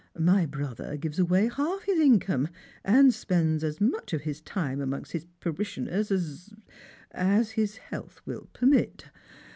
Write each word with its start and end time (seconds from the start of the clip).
My 0.17 0.47
brother 0.47 0.97
gives 0.97 1.19
away 1.19 1.47
half 1.47 1.83
his 1.83 1.99
income, 1.99 2.47
and 2.83 3.13
spends 3.13 3.63
as 3.63 3.79
much 3.79 4.13
of 4.13 4.21
his 4.23 4.41
time 4.41 4.81
amongst 4.81 5.11
his 5.11 5.27
parishioners 5.39 6.09
as— 6.11 6.55
as— 7.11 7.51
his 7.51 7.77
health 7.77 8.19
will 8.25 8.47
permit. 8.51 9.11